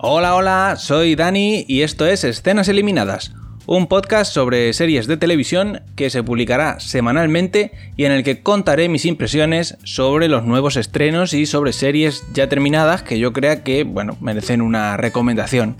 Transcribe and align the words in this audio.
Hola, 0.00 0.34
hola, 0.34 0.74
soy 0.76 1.14
Dani 1.14 1.64
y 1.68 1.82
esto 1.82 2.04
es 2.06 2.24
Escenas 2.24 2.68
Eliminadas, 2.68 3.32
un 3.66 3.86
podcast 3.86 4.32
sobre 4.32 4.72
series 4.72 5.06
de 5.06 5.16
televisión 5.16 5.82
que 5.94 6.10
se 6.10 6.22
publicará 6.22 6.80
semanalmente 6.80 7.72
y 7.96 8.04
en 8.04 8.12
el 8.12 8.24
que 8.24 8.42
contaré 8.42 8.88
mis 8.88 9.04
impresiones 9.04 9.78
sobre 9.84 10.28
los 10.28 10.44
nuevos 10.44 10.76
estrenos 10.76 11.32
y 11.32 11.46
sobre 11.46 11.72
series 11.72 12.24
ya 12.34 12.48
terminadas 12.48 13.02
que 13.02 13.20
yo 13.20 13.32
crea 13.32 13.62
que, 13.62 13.84
bueno, 13.84 14.16
merecen 14.20 14.62
una 14.62 14.96
recomendación. 14.96 15.76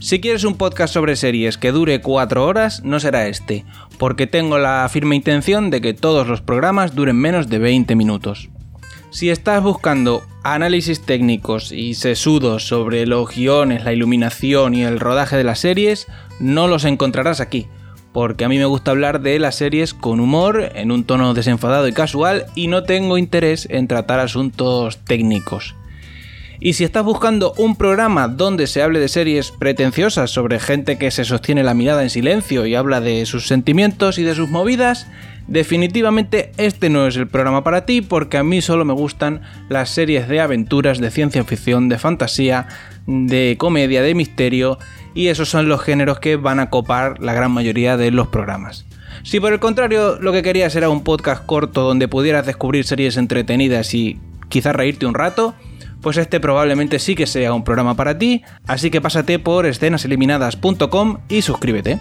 Si 0.00 0.20
quieres 0.20 0.44
un 0.44 0.56
podcast 0.56 0.94
sobre 0.94 1.14
series 1.14 1.58
que 1.58 1.72
dure 1.72 2.00
4 2.00 2.44
horas, 2.44 2.84
no 2.84 3.00
será 3.00 3.28
este, 3.28 3.64
porque 3.98 4.26
tengo 4.26 4.58
la 4.58 4.88
firme 4.90 5.14
intención 5.14 5.70
de 5.70 5.80
que 5.82 5.94
todos 5.94 6.26
los 6.26 6.40
programas 6.40 6.94
duren 6.94 7.16
menos 7.16 7.48
de 7.48 7.58
20 7.58 7.96
minutos. 7.96 8.48
Si 9.10 9.30
estás 9.30 9.62
buscando 9.62 10.24
análisis 10.42 11.00
técnicos 11.00 11.72
y 11.72 11.94
sesudos 11.94 12.66
sobre 12.66 13.06
los 13.06 13.34
guiones, 13.34 13.84
la 13.84 13.92
iluminación 13.92 14.74
y 14.74 14.84
el 14.84 15.00
rodaje 15.00 15.36
de 15.36 15.44
las 15.44 15.60
series, 15.60 16.06
no 16.40 16.68
los 16.68 16.84
encontrarás 16.84 17.40
aquí, 17.40 17.68
porque 18.12 18.44
a 18.44 18.48
mí 18.48 18.58
me 18.58 18.64
gusta 18.64 18.90
hablar 18.90 19.20
de 19.20 19.38
las 19.38 19.54
series 19.54 19.94
con 19.94 20.20
humor, 20.20 20.72
en 20.74 20.90
un 20.90 21.04
tono 21.04 21.34
desenfadado 21.34 21.88
y 21.88 21.92
casual, 21.92 22.46
y 22.54 22.66
no 22.68 22.82
tengo 22.82 23.16
interés 23.16 23.66
en 23.70 23.88
tratar 23.88 24.20
asuntos 24.20 24.98
técnicos. 25.04 25.74
Y 26.60 26.72
si 26.72 26.84
estás 26.84 27.04
buscando 27.04 27.52
un 27.58 27.76
programa 27.76 28.28
donde 28.28 28.66
se 28.66 28.82
hable 28.82 28.98
de 28.98 29.08
series 29.08 29.50
pretenciosas 29.50 30.30
sobre 30.30 30.58
gente 30.58 30.96
que 30.98 31.10
se 31.10 31.24
sostiene 31.24 31.62
la 31.62 31.74
mirada 31.74 32.02
en 32.02 32.10
silencio 32.10 32.66
y 32.66 32.74
habla 32.74 33.00
de 33.00 33.26
sus 33.26 33.46
sentimientos 33.46 34.18
y 34.18 34.22
de 34.22 34.34
sus 34.34 34.48
movidas, 34.48 35.06
definitivamente 35.48 36.52
este 36.56 36.88
no 36.88 37.06
es 37.06 37.16
el 37.16 37.28
programa 37.28 37.62
para 37.62 37.84
ti 37.84 38.00
porque 38.00 38.38
a 38.38 38.42
mí 38.42 38.62
solo 38.62 38.84
me 38.84 38.94
gustan 38.94 39.42
las 39.68 39.90
series 39.90 40.28
de 40.28 40.40
aventuras, 40.40 40.98
de 40.98 41.10
ciencia 41.10 41.44
ficción, 41.44 41.88
de 41.88 41.98
fantasía, 41.98 42.68
de 43.06 43.56
comedia, 43.58 44.02
de 44.02 44.14
misterio 44.14 44.78
y 45.14 45.28
esos 45.28 45.48
son 45.48 45.68
los 45.68 45.82
géneros 45.82 46.20
que 46.20 46.36
van 46.36 46.58
a 46.58 46.70
copar 46.70 47.20
la 47.22 47.34
gran 47.34 47.50
mayoría 47.50 47.96
de 47.96 48.10
los 48.10 48.28
programas. 48.28 48.86
Si 49.22 49.40
por 49.40 49.52
el 49.52 49.60
contrario 49.60 50.18
lo 50.20 50.32
que 50.32 50.42
querías 50.42 50.74
era 50.74 50.88
un 50.88 51.04
podcast 51.04 51.44
corto 51.44 51.82
donde 51.82 52.08
pudieras 52.08 52.46
descubrir 52.46 52.84
series 52.84 53.16
entretenidas 53.16 53.92
y 53.94 54.18
quizás 54.48 54.74
reírte 54.74 55.06
un 55.06 55.14
rato, 55.14 55.54
pues 56.06 56.18
este 56.18 56.38
probablemente 56.38 57.00
sí 57.00 57.16
que 57.16 57.26
sea 57.26 57.52
un 57.52 57.64
programa 57.64 57.96
para 57.96 58.16
ti, 58.16 58.44
así 58.68 58.92
que 58.92 59.00
pásate 59.00 59.40
por 59.40 59.66
escenaseliminadas.com 59.66 61.18
y 61.28 61.42
suscríbete. 61.42 61.98